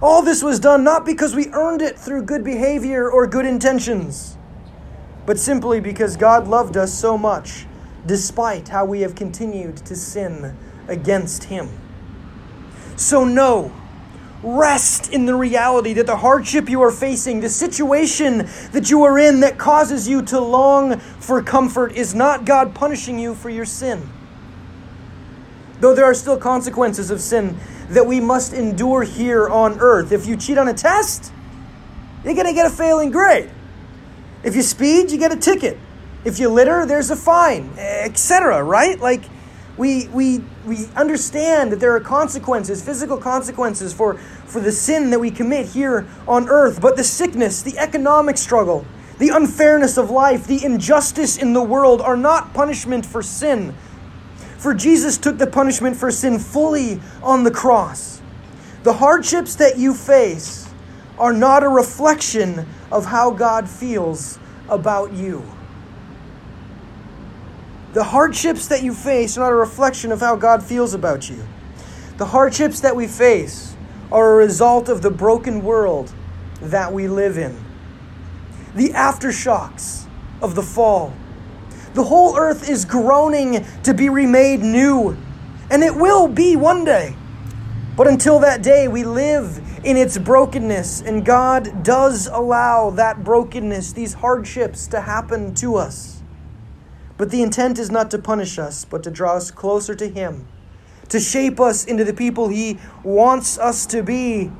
All 0.01 0.23
this 0.23 0.43
was 0.43 0.59
done 0.59 0.83
not 0.83 1.05
because 1.05 1.35
we 1.35 1.49
earned 1.49 1.83
it 1.83 1.99
through 1.99 2.23
good 2.23 2.43
behavior 2.43 3.11
or 3.11 3.27
good 3.27 3.45
intentions, 3.45 4.39
but 5.27 5.39
simply 5.39 5.79
because 5.81 6.17
God 6.17 6.49
loved 6.49 6.79
us 6.79 6.95
so 6.95 7.19
much, 7.19 7.67
despite 8.07 8.69
how 8.69 8.87
we 8.87 9.03
have 9.03 9.15
continued 9.15 9.77
to 9.79 9.95
sin 9.95 10.57
against 10.89 11.45
Him. 11.45 11.69
So, 12.97 13.25
know, 13.25 13.73
rest 14.43 15.13
in 15.13 15.27
the 15.27 15.35
reality 15.35 15.93
that 15.95 16.07
the 16.07 16.17
hardship 16.17 16.69
you 16.69 16.81
are 16.83 16.91
facing, 16.91 17.41
the 17.41 17.49
situation 17.49 18.49
that 18.73 18.91
you 18.91 19.03
are 19.05 19.19
in 19.19 19.41
that 19.41 19.59
causes 19.59 20.09
you 20.09 20.23
to 20.23 20.41
long 20.41 20.99
for 20.99 21.43
comfort, 21.43 21.93
is 21.93 22.15
not 22.15 22.45
God 22.45 22.75
punishing 22.75 23.19
you 23.19 23.35
for 23.35 23.51
your 23.51 23.65
sin. 23.65 24.09
Though 25.81 25.95
there 25.95 26.05
are 26.05 26.15
still 26.15 26.37
consequences 26.37 27.11
of 27.11 27.21
sin 27.21 27.59
that 27.89 28.07
we 28.07 28.21
must 28.21 28.53
endure 28.53 29.03
here 29.03 29.49
on 29.49 29.79
earth. 29.81 30.13
If 30.13 30.27
you 30.27 30.37
cheat 30.37 30.59
on 30.59 30.69
a 30.69 30.75
test, 30.75 31.33
you're 32.25 32.35
going 32.35 32.47
to 32.47 32.53
get 32.53 32.67
a 32.67 32.71
failing 32.71 33.11
grade. 33.11 33.51
If 34.43 34.55
you 34.55 34.63
speed, 34.63 35.11
you 35.11 35.19
get 35.19 35.33
a 35.33 35.37
ticket. 35.37 35.79
If 36.25 36.39
you 36.39 36.51
litter, 36.51 36.87
there's 36.87 37.11
a 37.11 37.17
fine, 37.17 37.71
etc., 37.79 38.63
right? 38.63 38.99
Like 39.01 39.23
we 39.81 40.09
we 40.09 40.45
we 40.67 40.87
understand 40.95 41.73
that 41.73 41.81
there 41.81 41.97
are 41.97 42.01
consequences, 42.01 42.85
physical 42.85 43.17
consequences 43.17 43.95
for 43.95 44.19
for 44.45 44.61
the 44.61 44.71
sin 44.71 45.09
that 45.09 45.19
we 45.19 45.31
commit 45.31 45.65
here 45.67 46.07
on 46.29 46.51
earth, 46.51 46.83
but 46.83 46.97
the 46.97 47.03
sickness, 47.03 47.63
the 47.63 47.79
economic 47.79 48.37
struggle, 48.37 48.85
the 49.19 49.31
unfairness 49.31 49.97
of 49.97 50.11
life, 50.11 50.47
the 50.47 50.63
injustice 50.63 51.39
in 51.39 51.55
the 51.55 51.63
world 51.63 52.03
are 52.03 52.17
not 52.17 52.53
punishment 52.53 53.07
for 53.07 53.23
sin, 53.23 53.75
for 54.59 54.75
Jesus 54.75 55.17
took 55.17 55.39
the 55.39 55.47
punishment 55.47 55.97
for 55.97 56.11
sin 56.11 56.39
fully 56.39 57.01
on 57.23 57.43
the 57.45 57.51
cross. 57.51 58.21
The 58.83 58.93
hardships 58.93 59.55
that 59.57 59.79
you 59.79 59.95
face 59.95 60.69
are 61.19 61.33
not 61.33 61.63
a 61.63 61.69
reflection 61.69 62.67
of 62.93 63.07
how 63.07 63.31
God 63.31 63.67
feels 63.67 64.39
about 64.69 65.15
you. 65.15 65.43
The 67.93 68.05
hardships 68.05 68.69
that 68.69 68.83
you 68.83 68.95
face 68.95 69.37
are 69.37 69.41
not 69.41 69.53
a 69.53 69.57
reflection 69.57 70.13
of 70.13 70.21
how 70.21 70.37
God 70.37 70.63
feels 70.63 70.95
about 70.95 71.29
you. 71.29 71.45
The 72.19 72.27
hardships 72.27 72.81
that 72.81 72.95
we 72.95 73.07
face 73.07 73.77
are 74.13 74.33
a 74.33 74.37
result 74.37 74.89
of 74.89 75.03
the 75.03 75.11
broken 75.11 75.63
world 75.65 76.13
that 76.61 76.93
we 76.93 77.09
live 77.09 77.39
in. 77.39 77.57
The 78.75 78.91
aftershocks 78.91 80.07
of 80.41 80.55
the 80.55 80.63
fall 80.63 81.13
the 81.95 82.05
whole 82.05 82.39
earth 82.39 82.69
is 82.69 82.85
groaning 82.85 83.67
to 83.83 83.95
be 83.95 84.09
remade 84.09 84.61
new, 84.61 85.17
and 85.71 85.83
it 85.83 85.97
will 85.97 86.29
be 86.29 86.55
one 86.55 86.85
day. 86.85 87.17
But 87.97 88.07
until 88.07 88.39
that 88.41 88.63
day, 88.63 88.87
we 88.87 89.03
live 89.03 89.59
in 89.83 89.97
its 89.97 90.17
brokenness, 90.17 91.01
and 91.01 91.25
God 91.25 91.83
does 91.83 92.29
allow 92.29 92.91
that 92.91 93.25
brokenness, 93.25 93.93
these 93.93 94.15
hardships, 94.15 94.87
to 94.89 95.01
happen 95.01 95.53
to 95.57 95.77
us. 95.77 96.20
But 97.21 97.31
the 97.31 97.43
intent 97.43 97.79
is 97.79 97.91
not 97.91 98.11
to 98.13 98.19
punish 98.19 98.59
us, 98.59 98.87
but 98.87 99.03
to 99.03 99.11
draw 99.11 99.35
us 99.35 99.51
closer 99.51 99.95
to 99.95 100.09
Him, 100.09 100.49
to 101.11 101.21
shape 101.21 101.61
us 101.61 101.85
into 101.85 102.03
the 102.03 102.15
people 102.15 102.49
He 102.49 102.79
wants 103.05 103.59
us 103.59 103.85
to 103.89 104.03
be, 104.03 104.51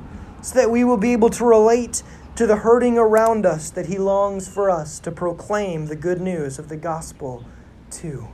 so 0.43 0.53
that 0.59 0.69
we 0.69 0.83
will 0.83 0.97
be 0.97 1.11
able 1.11 1.31
to 1.31 1.43
relate 1.43 2.03
to 2.35 2.45
the 2.45 2.57
hurting 2.57 2.99
around 2.99 3.47
us 3.47 3.71
that 3.71 3.87
he 3.87 3.97
longs 3.97 4.47
for 4.47 4.69
us 4.69 4.99
to 4.99 5.11
proclaim 5.11 5.87
the 5.87 5.95
good 5.95 6.21
news 6.21 6.59
of 6.59 6.69
the 6.69 6.77
gospel 6.77 7.43
to. 7.89 8.27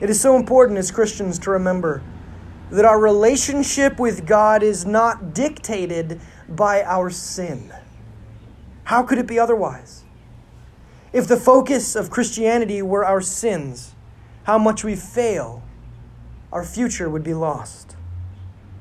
It 0.00 0.08
is 0.08 0.20
so 0.20 0.36
important 0.36 0.78
as 0.78 0.92
Christians 0.92 1.40
to 1.40 1.50
remember 1.50 2.00
that 2.70 2.84
our 2.84 3.00
relationship 3.00 3.98
with 3.98 4.24
God 4.24 4.62
is 4.62 4.86
not 4.86 5.34
dictated 5.34 6.20
by 6.48 6.84
our 6.84 7.10
sin. 7.10 7.72
How 8.84 9.02
could 9.02 9.18
it 9.18 9.26
be 9.26 9.40
otherwise? 9.40 10.04
If 11.12 11.26
the 11.26 11.36
focus 11.36 11.96
of 11.96 12.10
Christianity 12.10 12.82
were 12.82 13.04
our 13.04 13.20
sins, 13.20 13.94
how 14.44 14.58
much 14.58 14.84
we 14.84 14.94
fail, 14.96 15.62
our 16.52 16.64
future 16.64 17.08
would 17.08 17.24
be 17.24 17.34
lost. 17.34 17.96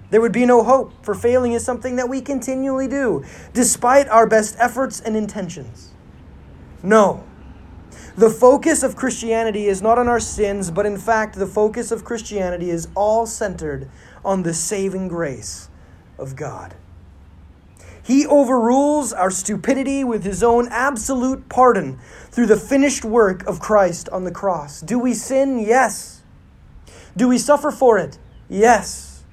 There 0.10 0.22
would 0.22 0.32
be 0.32 0.46
no 0.46 0.64
hope, 0.64 0.94
for 1.04 1.14
failing 1.14 1.52
is 1.52 1.66
something 1.66 1.98
that 1.98 2.10
we 2.10 2.22
continually 2.22 2.88
do, 2.88 3.26
despite 3.54 4.08
our 4.08 4.26
best 4.26 4.56
efforts 4.60 5.02
and 5.02 5.18
intentions. 5.18 5.94
No. 6.82 7.24
The 8.16 8.30
focus 8.30 8.84
of 8.84 8.96
Christianity 8.96 9.68
is 9.68 9.82
not 9.82 10.00
on 10.00 10.08
our 10.08 10.20
sins, 10.20 10.72
but 10.72 10.86
in 10.86 10.98
fact, 10.98 11.36
the 11.36 11.46
focus 11.46 11.92
of 11.92 12.06
Christianity 12.06 12.70
is 12.70 12.88
all 12.96 13.26
centered 13.26 13.90
on 14.24 14.44
the 14.44 14.54
saving 14.54 15.08
grace 15.08 15.70
of 16.18 16.36
God. 16.36 16.76
He 18.08 18.26
overrules 18.26 19.12
our 19.12 19.30
stupidity 19.30 20.02
with 20.06 20.24
his 20.24 20.42
own 20.42 20.70
absolute 20.70 21.50
pardon 21.50 22.00
through 22.32 22.46
the 22.46 22.56
finished 22.56 23.04
work 23.04 23.46
of 23.46 23.60
Christ 23.60 24.08
on 24.14 24.24
the 24.24 24.32
cross. 24.32 24.80
Do 24.80 24.98
we 24.98 25.14
sin? 25.14 25.60
Yes. 25.60 26.22
Do 27.18 27.28
we 27.28 27.38
suffer 27.38 27.70
for 27.70 27.98
it? 27.98 28.18
Yes. 28.48 29.26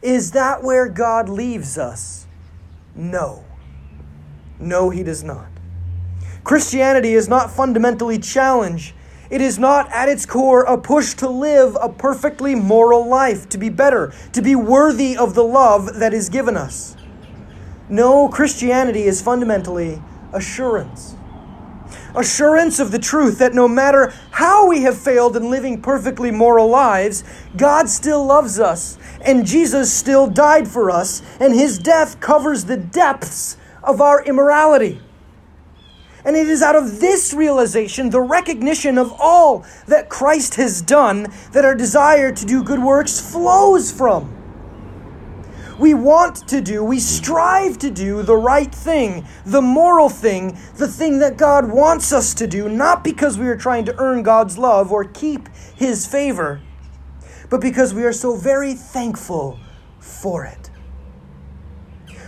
Is 0.00 0.30
that 0.30 0.62
where 0.62 0.88
God 0.88 1.28
leaves 1.28 1.76
us? 1.76 2.26
No. 2.94 3.44
No, 4.58 4.88
he 4.88 5.02
does 5.02 5.22
not. 5.22 5.48
Christianity 6.42 7.12
is 7.12 7.28
not 7.28 7.50
fundamentally 7.50 8.18
challenged. 8.18 8.94
It 9.28 9.42
is 9.42 9.58
not 9.58 9.92
at 9.92 10.08
its 10.08 10.24
core 10.24 10.62
a 10.62 10.78
push 10.78 11.12
to 11.16 11.28
live 11.28 11.76
a 11.82 11.90
perfectly 11.90 12.54
moral 12.54 13.06
life, 13.06 13.46
to 13.50 13.58
be 13.58 13.68
better, 13.68 14.14
to 14.32 14.40
be 14.40 14.56
worthy 14.56 15.18
of 15.18 15.34
the 15.34 15.44
love 15.44 15.98
that 15.98 16.14
is 16.14 16.30
given 16.30 16.56
us. 16.56 16.96
No, 17.88 18.28
Christianity 18.28 19.02
is 19.02 19.22
fundamentally 19.22 20.02
assurance. 20.32 21.14
Assurance 22.16 22.80
of 22.80 22.90
the 22.90 22.98
truth 22.98 23.38
that 23.38 23.54
no 23.54 23.68
matter 23.68 24.12
how 24.32 24.66
we 24.68 24.82
have 24.82 24.98
failed 24.98 25.36
in 25.36 25.50
living 25.50 25.80
perfectly 25.80 26.30
moral 26.30 26.68
lives, 26.68 27.22
God 27.56 27.88
still 27.88 28.24
loves 28.24 28.58
us, 28.58 28.98
and 29.20 29.46
Jesus 29.46 29.92
still 29.92 30.26
died 30.26 30.66
for 30.66 30.90
us, 30.90 31.22
and 31.38 31.54
his 31.54 31.78
death 31.78 32.18
covers 32.18 32.64
the 32.64 32.76
depths 32.76 33.56
of 33.84 34.00
our 34.00 34.24
immorality. 34.24 35.00
And 36.24 36.34
it 36.34 36.48
is 36.48 36.62
out 36.62 36.74
of 36.74 36.98
this 36.98 37.32
realization, 37.32 38.10
the 38.10 38.20
recognition 38.20 38.98
of 38.98 39.12
all 39.20 39.64
that 39.86 40.08
Christ 40.08 40.56
has 40.56 40.82
done, 40.82 41.28
that 41.52 41.64
our 41.64 41.74
desire 41.76 42.32
to 42.32 42.44
do 42.44 42.64
good 42.64 42.82
works 42.82 43.20
flows 43.20 43.92
from 43.92 44.35
we 45.78 45.94
want 45.94 46.48
to 46.48 46.60
do, 46.60 46.82
we 46.82 46.98
strive 46.98 47.78
to 47.78 47.90
do 47.90 48.22
the 48.22 48.36
right 48.36 48.74
thing, 48.74 49.26
the 49.44 49.62
moral 49.62 50.08
thing, 50.08 50.58
the 50.76 50.88
thing 50.88 51.18
that 51.18 51.36
God 51.36 51.70
wants 51.70 52.12
us 52.12 52.34
to 52.34 52.46
do, 52.46 52.68
not 52.68 53.04
because 53.04 53.38
we 53.38 53.48
are 53.48 53.56
trying 53.56 53.84
to 53.86 53.96
earn 53.98 54.22
God's 54.22 54.58
love 54.58 54.92
or 54.92 55.04
keep 55.04 55.48
His 55.74 56.06
favor, 56.06 56.60
but 57.50 57.60
because 57.60 57.92
we 57.92 58.04
are 58.04 58.12
so 58.12 58.36
very 58.36 58.74
thankful 58.74 59.58
for 59.98 60.44
it. 60.44 60.70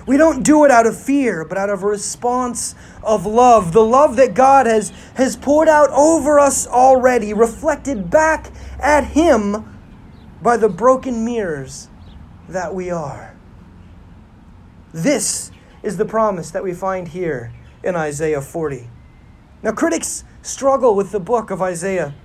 We 0.06 0.16
don't 0.16 0.42
do 0.42 0.64
it 0.64 0.70
out 0.70 0.86
of 0.86 0.98
fear, 0.98 1.44
but 1.44 1.58
out 1.58 1.68
of 1.68 1.82
a 1.82 1.86
response 1.86 2.74
of 3.02 3.26
love. 3.26 3.74
The 3.74 3.84
love 3.84 4.16
that 4.16 4.32
God 4.32 4.64
has, 4.64 4.90
has 5.16 5.36
poured 5.36 5.68
out 5.68 5.90
over 5.90 6.38
us 6.38 6.66
already, 6.66 7.34
reflected 7.34 8.10
back 8.10 8.50
at 8.80 9.08
Him 9.08 9.78
by 10.40 10.56
the 10.56 10.70
broken 10.70 11.26
mirrors 11.26 11.88
that 12.48 12.74
we 12.74 12.90
are. 12.90 13.27
This 15.02 15.52
is 15.84 15.96
the 15.96 16.04
promise 16.04 16.50
that 16.50 16.64
we 16.64 16.74
find 16.74 17.06
here 17.06 17.52
in 17.84 17.94
Isaiah 17.94 18.42
40. 18.42 18.90
Now, 19.62 19.70
critics 19.70 20.24
struggle 20.42 20.96
with 20.96 21.12
the 21.12 21.20
book 21.20 21.52
of 21.52 21.62
Isaiah 21.62 22.16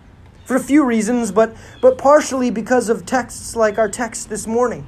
for 0.46 0.56
a 0.56 0.60
few 0.60 0.84
reasons, 0.84 1.32
but, 1.32 1.56
but 1.82 2.00
partially 2.00 2.50
because 2.50 2.90
of 2.90 3.06
texts 3.06 3.56
like 3.56 3.78
our 3.78 3.88
text 3.88 4.28
this 4.28 4.48
morning. 4.48 4.88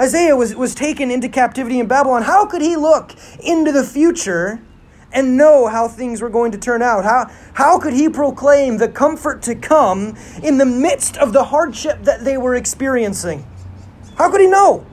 Isaiah 0.00 0.34
was, 0.34 0.56
was 0.56 0.74
taken 0.74 1.12
into 1.12 1.28
captivity 1.28 1.78
in 1.78 1.86
Babylon. 1.86 2.22
How 2.22 2.46
could 2.46 2.62
he 2.62 2.74
look 2.74 3.14
into 3.38 3.70
the 3.70 3.84
future 3.84 4.60
and 5.12 5.36
know 5.36 5.68
how 5.68 5.86
things 5.86 6.20
were 6.20 6.30
going 6.30 6.50
to 6.50 6.58
turn 6.58 6.82
out? 6.82 7.04
How, 7.04 7.30
how 7.54 7.78
could 7.78 7.94
he 7.94 8.08
proclaim 8.08 8.78
the 8.78 8.88
comfort 8.88 9.42
to 9.42 9.54
come 9.54 10.16
in 10.42 10.58
the 10.58 10.66
midst 10.66 11.16
of 11.16 11.32
the 11.32 11.44
hardship 11.44 12.02
that 12.02 12.24
they 12.24 12.36
were 12.36 12.56
experiencing? 12.56 13.46
How 14.16 14.32
could 14.32 14.40
he 14.40 14.48
know? 14.48 14.84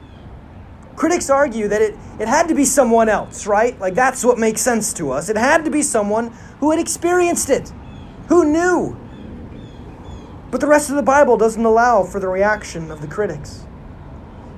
Critics 0.95 1.29
argue 1.29 1.67
that 1.67 1.81
it, 1.81 1.95
it 2.19 2.27
had 2.27 2.47
to 2.47 2.55
be 2.55 2.65
someone 2.65 3.09
else, 3.09 3.47
right? 3.47 3.79
Like 3.79 3.95
that's 3.95 4.23
what 4.23 4.37
makes 4.37 4.61
sense 4.61 4.93
to 4.93 5.11
us. 5.11 5.29
It 5.29 5.37
had 5.37 5.65
to 5.65 5.71
be 5.71 5.81
someone 5.81 6.33
who 6.59 6.71
had 6.71 6.79
experienced 6.79 7.49
it, 7.49 7.71
who 8.27 8.45
knew. 8.45 8.97
But 10.51 10.61
the 10.61 10.67
rest 10.67 10.89
of 10.89 10.95
the 10.95 11.03
Bible 11.03 11.37
doesn't 11.37 11.65
allow 11.65 12.03
for 12.03 12.19
the 12.19 12.29
reaction 12.29 12.91
of 12.91 13.01
the 13.01 13.07
critics. 13.07 13.65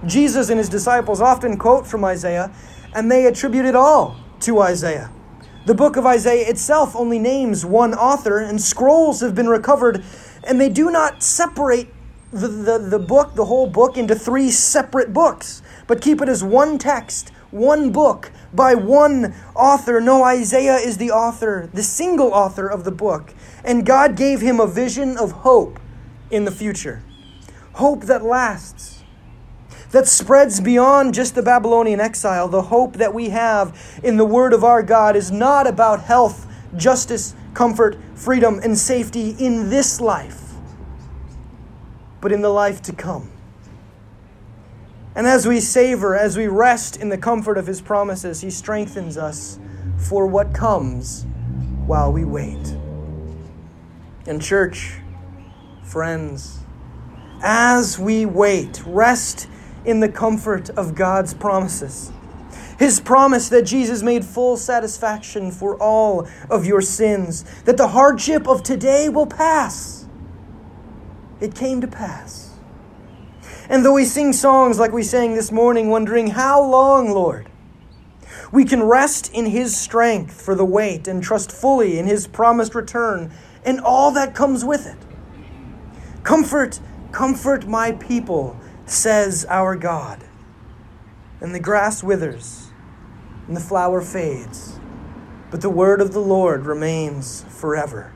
Jesus 0.06 0.50
and 0.50 0.60
his 0.60 0.70
disciples 0.70 1.22
often 1.22 1.58
quote 1.58 1.88
from 1.88 2.06
Isaiah, 2.06 2.52
and 2.94 3.12
they 3.12 3.26
attribute 3.26 3.66
it 3.66 3.76
all 3.76 4.16
to 4.42 4.60
Isaiah. 4.60 5.12
The 5.66 5.74
book 5.74 5.98
of 5.98 6.06
Isaiah 6.06 6.48
itself 6.48 6.96
only 6.96 7.20
names 7.20 7.66
one 7.66 7.94
author, 7.94 8.38
and 8.38 8.62
scrolls 8.62 9.22
have 9.22 9.36
been 9.36 9.50
recovered, 9.50 10.04
and 10.44 10.62
they 10.62 10.70
do 10.70 10.92
not 10.92 11.24
separate 11.24 11.94
the, 12.32 12.48
the, 12.48 12.78
the 12.78 13.00
book, 13.00 13.36
the 13.36 13.46
whole 13.46 13.68
book, 13.68 13.98
into 13.98 14.16
three 14.16 14.52
separate 14.52 15.14
books 15.14 15.62
but 15.88 16.02
keep 16.02 16.22
it 16.22 16.30
as 16.30 16.44
one 16.44 16.78
text, 16.78 17.30
one 17.50 17.92
book, 17.92 18.32
by 18.54 18.76
one 18.76 19.34
author. 19.56 20.00
No, 20.02 20.24
Isaiah 20.24 20.76
is 20.76 20.98
the 20.98 21.12
author, 21.12 21.70
the 21.74 21.84
single 21.84 22.34
author 22.34 22.68
of 22.68 22.84
the 22.84 22.92
book. 22.92 23.34
And 23.64 23.86
God 23.86 24.16
gave 24.16 24.42
him 24.42 24.60
a 24.60 24.68
vision 24.68 25.18
of 25.18 25.32
hope 25.32 25.80
in 26.30 26.46
the 26.46 26.52
future. 26.52 27.04
Hope 27.74 28.04
that 28.04 28.24
lasts, 28.24 29.04
that 29.92 30.08
spreads 30.08 30.60
beyond 30.60 31.14
just 31.14 31.36
the 31.36 31.44
Babylonian 31.44 32.00
exile. 32.00 32.48
The 32.48 32.64
hope 32.64 32.94
that 32.98 33.14
we 33.14 33.30
have 33.30 34.00
in 34.04 34.18
the 34.18 34.26
Word 34.26 34.54
of 34.54 34.64
our 34.64 34.84
God 34.84 35.16
is 35.16 35.32
not 35.32 35.68
about 35.68 36.02
health, 36.02 36.46
justice, 36.76 37.34
comfort, 37.54 37.98
freedom, 38.16 38.60
and 38.64 38.78
safety 38.78 39.36
in 39.40 39.70
this 39.70 40.02
life, 40.02 40.54
but 42.20 42.32
in 42.32 42.42
the 42.42 42.50
life 42.50 42.82
to 42.84 42.94
come. 42.94 43.32
And 45.18 45.26
as 45.26 45.48
we 45.48 45.60
savor, 45.60 46.16
as 46.16 46.38
we 46.38 46.46
rest 46.46 46.98
in 46.98 47.10
the 47.10 47.18
comfort 47.18 47.58
of 47.58 47.66
His 47.66 47.82
promises, 47.82 48.42
He 48.42 48.52
strengthens 48.52 49.18
us 49.18 49.58
for 49.98 50.28
what 50.28 50.54
comes 50.54 51.26
while 51.88 52.14
we 52.14 52.24
wait. 52.24 52.76
And, 54.28 54.40
church, 54.40 54.94
friends, 55.82 56.60
as 57.42 57.98
we 57.98 58.28
wait, 58.28 58.84
rest 58.86 59.48
in 59.86 60.02
the 60.02 60.10
comfort 60.10 60.70
of 60.70 60.94
God's 60.94 61.34
promises. 61.34 62.12
His 62.78 63.00
promise 63.00 63.50
that 63.50 63.64
Jesus 63.64 64.04
made 64.04 64.24
full 64.24 64.56
satisfaction 64.56 65.50
for 65.50 65.82
all 65.82 66.28
of 66.48 66.68
your 66.68 66.82
sins, 66.82 67.44
that 67.64 67.78
the 67.78 67.88
hardship 67.88 68.48
of 68.48 68.62
today 68.62 69.10
will 69.10 69.26
pass. 69.26 70.06
It 71.42 71.56
came 71.56 71.82
to 71.82 71.88
pass. 71.88 72.47
And 73.70 73.84
though 73.84 73.94
we 73.94 74.06
sing 74.06 74.32
songs 74.32 74.80
like 74.80 74.92
we 74.92 75.04
sang 75.04 75.34
this 75.34 75.52
morning, 75.52 75.90
wondering, 75.90 76.28
How 76.28 76.62
long, 76.62 77.12
Lord? 77.12 77.50
We 78.52 78.64
can 78.64 78.84
rest 78.84 79.32
in 79.34 79.48
His 79.48 79.76
strength 79.76 80.42
for 80.42 80.56
the 80.56 80.66
wait 80.66 81.08
and 81.08 81.22
trust 81.22 81.52
fully 81.52 82.00
in 82.00 82.06
His 82.06 82.28
promised 82.28 82.76
return 82.76 83.32
and 83.66 83.82
all 83.82 84.12
that 84.12 84.34
comes 84.34 84.64
with 84.64 84.88
it. 84.88 84.98
Comfort, 86.24 86.80
comfort 87.12 87.68
my 87.68 87.92
people, 87.92 88.58
says 88.86 89.46
our 89.50 89.76
God. 89.76 90.24
And 91.42 91.54
the 91.54 91.60
grass 91.60 92.02
withers 92.02 92.68
and 93.48 93.56
the 93.56 93.62
flower 93.62 94.02
fades, 94.02 94.80
but 95.52 95.62
the 95.62 95.70
word 95.70 96.00
of 96.00 96.14
the 96.14 96.22
Lord 96.22 96.66
remains 96.66 97.44
forever. 97.50 98.14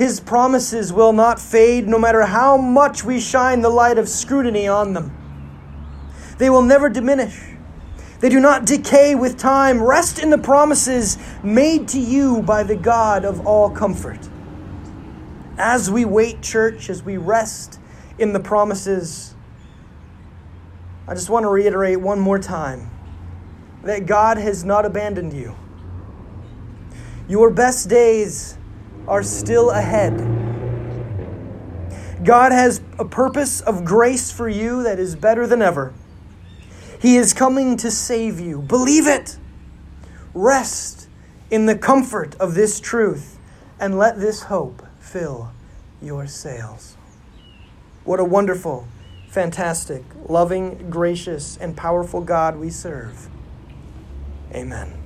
His 0.00 0.18
promises 0.18 0.94
will 0.94 1.12
not 1.12 1.38
fade 1.38 1.86
no 1.86 1.98
matter 1.98 2.22
how 2.22 2.56
much 2.56 3.04
we 3.04 3.20
shine 3.20 3.60
the 3.60 3.68
light 3.68 3.98
of 3.98 4.08
scrutiny 4.08 4.66
on 4.66 4.94
them. 4.94 5.14
They 6.38 6.48
will 6.48 6.62
never 6.62 6.88
diminish. 6.88 7.38
They 8.20 8.30
do 8.30 8.40
not 8.40 8.64
decay 8.64 9.14
with 9.14 9.36
time. 9.36 9.82
Rest 9.82 10.18
in 10.18 10.30
the 10.30 10.38
promises 10.38 11.18
made 11.42 11.86
to 11.88 12.00
you 12.00 12.40
by 12.40 12.62
the 12.62 12.76
God 12.76 13.26
of 13.26 13.46
all 13.46 13.68
comfort. 13.68 14.26
As 15.58 15.90
we 15.90 16.06
wait, 16.06 16.40
church, 16.40 16.88
as 16.88 17.02
we 17.02 17.18
rest 17.18 17.78
in 18.18 18.32
the 18.32 18.40
promises, 18.40 19.34
I 21.06 21.12
just 21.12 21.28
want 21.28 21.44
to 21.44 21.50
reiterate 21.50 22.00
one 22.00 22.20
more 22.20 22.38
time 22.38 22.90
that 23.82 24.06
God 24.06 24.38
has 24.38 24.64
not 24.64 24.86
abandoned 24.86 25.34
you. 25.34 25.54
Your 27.28 27.50
best 27.50 27.90
days 27.90 28.56
are 29.08 29.22
still 29.22 29.70
ahead. 29.70 30.16
God 32.24 32.52
has 32.52 32.80
a 32.98 33.04
purpose 33.04 33.60
of 33.60 33.84
grace 33.84 34.30
for 34.30 34.48
you 34.48 34.82
that 34.82 34.98
is 34.98 35.16
better 35.16 35.46
than 35.46 35.62
ever. 35.62 35.94
He 37.00 37.16
is 37.16 37.32
coming 37.32 37.76
to 37.78 37.90
save 37.90 38.38
you. 38.38 38.60
Believe 38.60 39.06
it. 39.06 39.38
Rest 40.34 41.08
in 41.50 41.66
the 41.66 41.76
comfort 41.76 42.36
of 42.36 42.54
this 42.54 42.78
truth 42.78 43.38
and 43.78 43.98
let 43.98 44.20
this 44.20 44.42
hope 44.42 44.86
fill 45.00 45.52
your 46.02 46.26
sails. 46.26 46.96
What 48.04 48.20
a 48.20 48.24
wonderful, 48.24 48.86
fantastic, 49.28 50.04
loving, 50.28 50.90
gracious, 50.90 51.56
and 51.56 51.76
powerful 51.76 52.20
God 52.20 52.56
we 52.56 52.70
serve. 52.70 53.28
Amen. 54.52 54.99